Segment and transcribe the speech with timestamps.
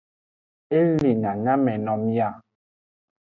[0.77, 2.29] E le nyanyameno mia.